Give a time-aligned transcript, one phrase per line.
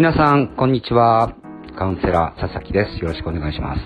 [0.00, 1.34] 皆さん、こんにちは。
[1.76, 3.04] カウンセラー、佐々木です。
[3.04, 3.82] よろしくお願いします。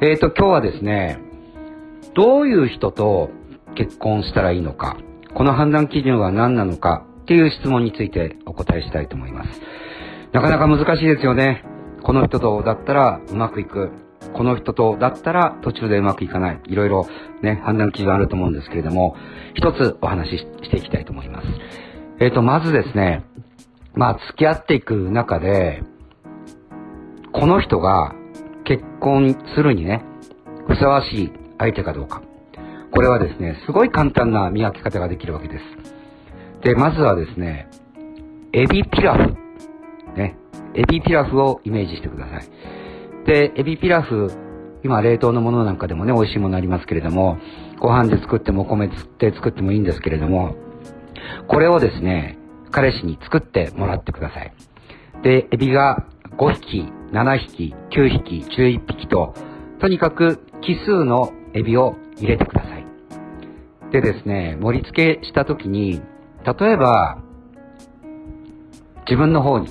[0.00, 1.18] えーと、今日はですね、
[2.14, 3.28] どういう人と
[3.74, 4.96] 結婚したらいいのか、
[5.34, 9.60] この判断基準は何なのかっていう質問についてお答えしたいと思います。
[10.32, 11.66] なかなか難しいですよね。
[12.02, 13.90] この人とだったらうまくいく。
[14.32, 16.60] この人とだったら途中でうまくいかない。
[16.64, 17.06] いろいろ
[17.42, 19.16] ね、判断基準あると思うんですけれども、
[19.52, 21.46] 一つお話ししていきたいと思います。
[22.20, 23.24] えっ、ー、と、まずですね、
[24.00, 25.82] まあ、付き合っていく中で、
[27.34, 28.14] この人が
[28.64, 30.02] 結婚するにね、
[30.66, 32.22] ふさわしい相手かどうか。
[32.92, 36.64] これはですね、すごい簡単な見分け方ができるわけです。
[36.64, 37.68] で、まずはですね、
[38.54, 39.36] エビピラフ。
[40.16, 40.34] ね。
[40.72, 43.26] エビピラフをイメージしてください。
[43.26, 44.30] で、エビピラフ、
[44.82, 47.36] 今冷凍のものなんかでもね、美味しいものありますけれども、
[47.78, 50.56] ご飯で作ってもお米で作ってもいいんですけれども、
[51.48, 52.39] これをですね、
[52.70, 54.52] 彼氏に作ってもらってください。
[55.22, 56.06] で、エビが
[56.38, 59.34] 5匹、7匹、9匹、11匹と、
[59.80, 62.86] とにかく奇数のエビを入れてください。
[63.92, 66.00] でですね、盛り付けした時に、
[66.44, 67.18] 例えば、
[69.06, 69.68] 自分の方に、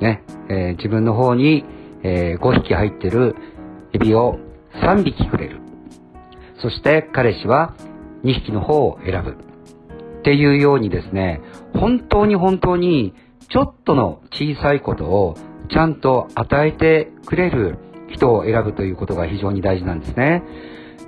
[0.00, 1.64] ね、えー、自分の方に、
[2.02, 3.34] えー、5匹入ってる
[3.92, 4.38] エビを
[4.74, 5.60] 3匹くれる。
[6.60, 7.74] そして彼氏は
[8.24, 9.47] 2匹の方を選ぶ。
[10.28, 11.40] っていうようにですね、
[11.72, 13.14] 本当に本当に
[13.48, 15.38] ちょっとの小さいことを
[15.70, 17.78] ちゃんと与えてくれる
[18.10, 20.42] 人を選ぶということが非常に大事なんですね。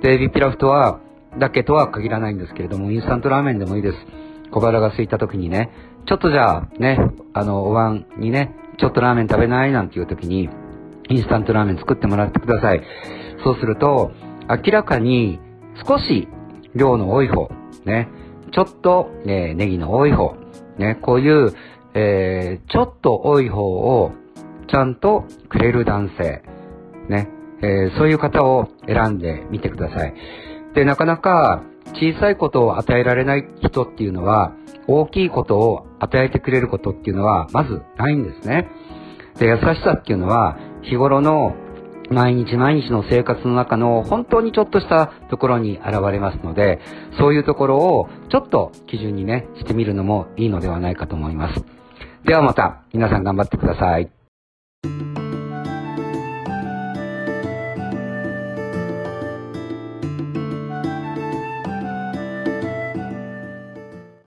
[0.01, 0.99] で、ビピラフとは、
[1.37, 3.97] だけとは限らないんですけれども、インスタントラーメンでもいいです。
[4.49, 5.69] 小腹が空いた時にね、
[6.07, 6.97] ちょっとじゃあね、
[7.33, 10.49] あの、お椀にね、ちょっとラーメン食べないなんていう時に、
[11.09, 12.81] インスタントラーメン作ってもらってください。
[13.43, 14.13] そうすると、
[14.49, 15.39] 明らかに
[15.87, 16.27] 少し
[16.73, 17.49] 量の多い方、
[17.85, 18.09] ね、
[18.51, 20.35] ちょっと、えー、ネギの多い方、
[20.77, 21.53] ね、こういう、
[21.93, 24.11] えー、ちょっと多い方を
[24.67, 26.43] ちゃんとくれる男性、
[27.09, 27.29] ね、
[27.61, 30.13] えー、そういう方を選んでみてください。
[30.73, 31.63] で、なかなか
[31.93, 34.53] 小さいことを与えられない人っていうのは、
[34.87, 38.69] 大きいことを与えてくれることっていうのは、まずないんですね。
[39.37, 41.55] で、優しさっていうのは、日頃の
[42.11, 46.79] 毎日毎日の生活の中の本当にちょっとしたところに現れますので、
[47.17, 51.63] そういうところをちょっと基準にね、してみるのもいいのではないかと思います。
[52.25, 54.20] ではまた、皆さん頑張ってください。